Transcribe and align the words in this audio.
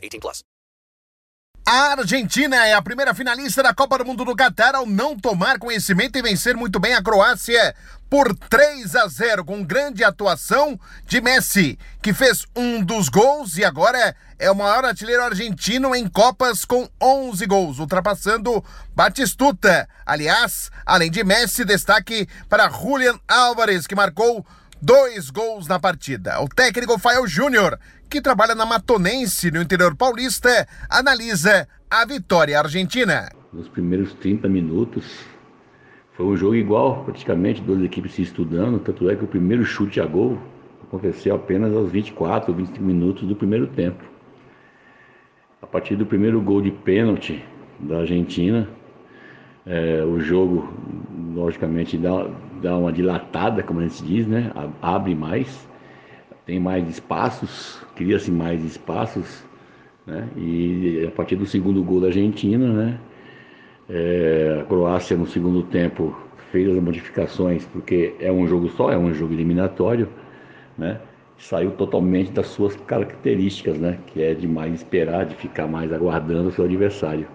18 0.00 0.20
plus. 0.20 0.42
A 1.66 1.92
Argentina 1.92 2.66
é 2.66 2.74
a 2.74 2.82
primeira 2.82 3.14
finalista 3.14 3.62
da 3.62 3.72
Copa 3.72 3.98
do 3.98 4.04
Mundo 4.04 4.24
do 4.24 4.34
Catar 4.34 4.74
ao 4.74 4.86
não 4.86 5.16
tomar 5.16 5.58
conhecimento 5.58 6.18
e 6.18 6.22
vencer 6.22 6.56
muito 6.56 6.80
bem 6.80 6.94
a 6.94 7.02
Croácia 7.02 7.76
por 8.08 8.34
3 8.34 8.96
a 8.96 9.06
0 9.06 9.44
com 9.44 9.62
grande 9.62 10.02
atuação 10.02 10.80
de 11.06 11.20
Messi, 11.20 11.78
que 12.02 12.12
fez 12.12 12.44
um 12.56 12.82
dos 12.82 13.08
gols 13.08 13.56
e 13.56 13.64
agora 13.64 14.16
é 14.36 14.50
o 14.50 14.56
maior 14.56 14.84
artilheiro 14.84 15.22
argentino 15.22 15.94
em 15.94 16.08
Copas 16.08 16.64
com 16.64 16.88
11 17.00 17.46
gols, 17.46 17.78
ultrapassando 17.78 18.64
Batistuta. 18.96 19.88
Aliás, 20.04 20.72
além 20.84 21.08
de 21.08 21.22
Messi, 21.22 21.64
destaque 21.64 22.26
para 22.48 22.68
Julian 22.68 23.16
Álvares, 23.28 23.86
que 23.86 23.94
marcou 23.94 24.44
dois 24.82 25.30
gols 25.30 25.68
na 25.68 25.78
partida. 25.78 26.40
O 26.40 26.48
técnico 26.48 26.98
Fael 26.98 27.28
Júnior, 27.28 27.78
que 28.10 28.20
trabalha 28.20 28.56
na 28.56 28.66
Matonense, 28.66 29.52
no 29.52 29.62
interior 29.62 29.94
paulista, 29.94 30.66
analisa 30.90 31.68
a 31.88 32.04
vitória 32.04 32.58
argentina. 32.58 33.30
Nos 33.52 33.68
primeiros 33.68 34.12
30 34.14 34.48
minutos, 34.48 35.24
foi 36.14 36.26
um 36.26 36.36
jogo 36.36 36.56
igual, 36.56 37.04
praticamente, 37.04 37.62
duas 37.62 37.80
equipes 37.84 38.14
se 38.14 38.22
estudando, 38.22 38.80
tanto 38.80 39.08
é 39.08 39.14
que 39.14 39.22
o 39.22 39.28
primeiro 39.28 39.64
chute 39.64 40.00
a 40.00 40.06
gol 40.06 40.38
aconteceu 40.82 41.36
apenas 41.36 41.72
aos 41.72 41.88
24 41.92 42.50
ou 42.50 42.56
25 42.58 42.82
minutos 42.82 43.28
do 43.28 43.36
primeiro 43.36 43.68
tempo. 43.68 44.02
A 45.62 45.66
partir 45.66 45.94
do 45.94 46.04
primeiro 46.04 46.40
gol 46.40 46.60
de 46.60 46.72
pênalti 46.72 47.44
da 47.78 47.98
Argentina, 47.98 48.68
é, 49.64 50.02
o 50.02 50.18
jogo, 50.18 50.68
logicamente, 51.32 51.96
dá, 51.96 52.26
dá 52.60 52.76
uma 52.76 52.92
dilatada, 52.92 53.62
como 53.62 53.78
a 53.78 53.84
gente 53.84 54.02
diz, 54.02 54.26
né? 54.26 54.50
Abre 54.82 55.14
mais, 55.14 55.69
tem 56.50 56.58
mais 56.58 56.88
espaços, 56.88 57.80
cria-se 57.94 58.28
mais 58.28 58.64
espaços, 58.64 59.44
né? 60.04 60.28
E 60.36 61.04
a 61.06 61.10
partir 61.12 61.36
do 61.36 61.46
segundo 61.46 61.80
gol 61.84 62.00
da 62.00 62.08
Argentina, 62.08 62.66
né? 62.72 62.98
É, 63.88 64.58
a 64.60 64.64
Croácia 64.64 65.16
no 65.16 65.26
segundo 65.26 65.62
tempo 65.62 66.12
fez 66.50 66.68
as 66.68 66.82
modificações 66.82 67.64
porque 67.66 68.16
é 68.18 68.32
um 68.32 68.48
jogo 68.48 68.68
só, 68.70 68.90
é 68.90 68.98
um 68.98 69.14
jogo 69.14 69.32
eliminatório, 69.32 70.08
né? 70.76 71.00
Saiu 71.38 71.70
totalmente 71.70 72.32
das 72.32 72.48
suas 72.48 72.74
características, 72.74 73.78
né? 73.78 73.98
Que 74.08 74.20
é 74.20 74.34
de 74.34 74.48
mais 74.48 74.74
esperar, 74.74 75.26
de 75.26 75.36
ficar 75.36 75.68
mais 75.68 75.92
aguardando 75.92 76.48
o 76.48 76.52
seu 76.52 76.64
adversário. 76.64 77.28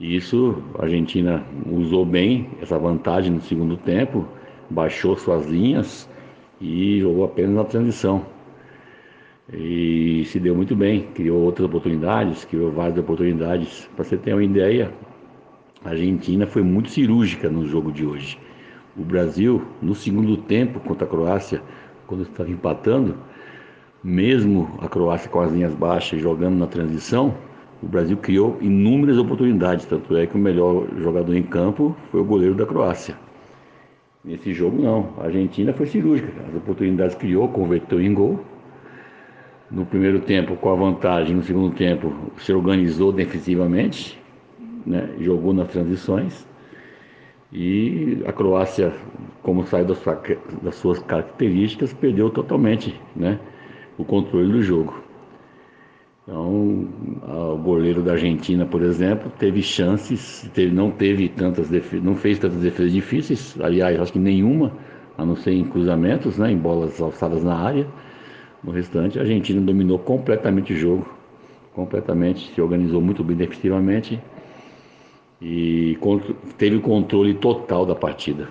E 0.00 0.16
isso 0.16 0.64
a 0.80 0.82
Argentina 0.82 1.44
usou 1.70 2.04
bem 2.04 2.50
essa 2.60 2.76
vantagem 2.76 3.30
no 3.30 3.40
segundo 3.40 3.76
tempo, 3.76 4.26
baixou 4.68 5.16
suas 5.16 5.46
linhas 5.46 6.12
e 6.60 7.00
jogou 7.00 7.24
apenas 7.24 7.54
na 7.54 7.64
transição. 7.64 8.24
E 9.52 10.24
se 10.26 10.40
deu 10.40 10.54
muito 10.54 10.74
bem, 10.74 11.08
criou 11.14 11.42
outras 11.42 11.66
oportunidades, 11.66 12.44
criou 12.44 12.72
várias 12.72 12.98
oportunidades. 12.98 13.88
Para 13.94 14.04
você 14.04 14.16
ter 14.16 14.32
uma 14.32 14.42
ideia, 14.42 14.90
a 15.84 15.90
Argentina 15.90 16.46
foi 16.46 16.62
muito 16.62 16.88
cirúrgica 16.90 17.50
no 17.50 17.66
jogo 17.66 17.92
de 17.92 18.06
hoje. 18.06 18.38
O 18.96 19.02
Brasil, 19.02 19.62
no 19.82 19.94
segundo 19.94 20.36
tempo 20.36 20.80
contra 20.80 21.04
a 21.04 21.08
Croácia, 21.08 21.60
quando 22.06 22.22
estava 22.22 22.50
empatando, 22.50 23.16
mesmo 24.02 24.78
a 24.80 24.88
Croácia 24.88 25.28
com 25.28 25.40
as 25.40 25.52
linhas 25.52 25.74
baixas 25.74 26.22
jogando 26.22 26.56
na 26.56 26.66
transição, 26.66 27.34
o 27.82 27.86
Brasil 27.86 28.16
criou 28.16 28.56
inúmeras 28.62 29.18
oportunidades, 29.18 29.84
tanto 29.84 30.16
é 30.16 30.26
que 30.26 30.36
o 30.36 30.38
melhor 30.38 30.86
jogador 30.98 31.34
em 31.34 31.42
campo 31.42 31.94
foi 32.10 32.20
o 32.20 32.24
goleiro 32.24 32.54
da 32.54 32.64
Croácia. 32.64 33.14
Nesse 34.24 34.54
jogo 34.54 34.80
não, 34.80 35.12
a 35.18 35.24
Argentina 35.24 35.74
foi 35.74 35.84
cirúrgica, 35.84 36.32
as 36.48 36.56
oportunidades 36.56 37.14
criou, 37.14 37.46
converteu 37.46 38.00
em 38.00 38.14
gol. 38.14 38.42
No 39.70 39.84
primeiro 39.84 40.20
tempo, 40.20 40.56
com 40.56 40.70
a 40.70 40.74
vantagem, 40.74 41.36
no 41.36 41.42
segundo 41.42 41.74
tempo, 41.74 42.10
se 42.38 42.50
organizou 42.50 43.12
defensivamente, 43.12 44.18
né? 44.86 45.10
jogou 45.20 45.52
nas 45.52 45.68
transições. 45.68 46.46
E 47.52 48.22
a 48.26 48.32
Croácia, 48.32 48.94
como 49.42 49.62
saiu 49.66 49.84
das, 49.84 50.74
suas 50.74 50.98
características, 51.00 51.92
perdeu 51.92 52.30
totalmente 52.30 52.98
né? 53.14 53.38
o 53.98 54.04
controle 54.06 54.50
do 54.50 54.62
jogo. 54.62 54.94
Então, 56.26 56.88
o 57.52 57.58
goleiro 57.58 58.02
da 58.02 58.12
Argentina, 58.12 58.64
por 58.64 58.82
exemplo, 58.82 59.30
teve 59.38 59.62
chances, 59.62 60.48
teve, 60.54 60.74
não 60.74 60.90
teve 60.90 61.28
tantas 61.28 61.68
não 62.02 62.16
fez 62.16 62.38
tantas 62.38 62.60
defesas 62.60 62.92
difíceis, 62.92 63.54
aliás, 63.60 64.00
acho 64.00 64.12
que 64.12 64.18
nenhuma, 64.18 64.72
a 65.18 65.24
não 65.24 65.36
ser 65.36 65.52
em 65.52 65.64
cruzamentos, 65.64 66.38
né, 66.38 66.50
em 66.50 66.56
bolas 66.56 66.98
alçadas 67.00 67.44
na 67.44 67.54
área. 67.54 67.86
No 68.62 68.72
restante, 68.72 69.18
a 69.18 69.22
Argentina 69.22 69.60
dominou 69.60 69.98
completamente 69.98 70.72
o 70.72 70.76
jogo, 70.76 71.06
completamente, 71.74 72.54
se 72.54 72.60
organizou 72.60 73.02
muito 73.02 73.22
bem 73.22 73.36
defensivamente 73.36 74.18
e 75.42 75.98
teve 76.56 76.76
o 76.76 76.80
controle 76.80 77.34
total 77.34 77.84
da 77.84 77.94
partida. 77.94 78.48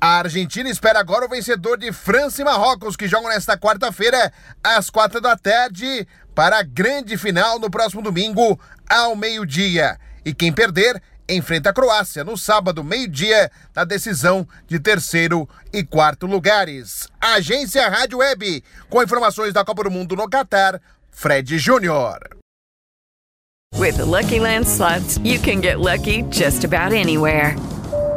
A 0.00 0.18
Argentina 0.18 0.68
espera 0.68 1.00
agora 1.00 1.24
o 1.24 1.28
vencedor 1.28 1.78
de 1.78 1.90
França 1.90 2.40
e 2.40 2.44
Marrocos, 2.44 2.96
que 2.96 3.08
jogam 3.08 3.30
nesta 3.30 3.58
quarta-feira, 3.58 4.30
às 4.62 4.90
quatro 4.90 5.20
da 5.20 5.36
tarde, 5.36 6.06
para 6.36 6.58
a 6.58 6.62
grande 6.62 7.16
final 7.16 7.58
no 7.58 7.70
próximo 7.70 8.02
domingo, 8.02 8.60
ao 8.88 9.16
meio-dia. 9.16 9.98
E 10.22 10.34
quem 10.34 10.52
perder 10.52 11.02
enfrenta 11.26 11.70
a 11.70 11.72
Croácia 11.72 12.22
no 12.22 12.36
sábado, 12.36 12.84
meio-dia, 12.84 13.50
na 13.74 13.84
decisão 13.84 14.46
de 14.68 14.78
terceiro 14.78 15.48
e 15.72 15.82
quarto 15.82 16.26
lugares. 16.26 17.08
Agência 17.18 17.88
Rádio 17.88 18.18
Web, 18.18 18.62
com 18.90 19.02
informações 19.02 19.54
da 19.54 19.64
Copa 19.64 19.84
do 19.84 19.90
Mundo 19.90 20.14
no 20.14 20.28
Catar, 20.28 20.78
Fred 21.10 21.58
Júnior. 21.58 22.18
With 23.74 23.96
the 23.96 24.04
Lucky 24.04 24.38
Land 24.38 24.66
slots, 24.66 25.18
you 25.24 25.38
can 25.40 25.60
get 25.60 25.80
lucky 25.80 26.22
just 26.30 26.64
about 26.64 26.92
anywhere. 26.92 27.56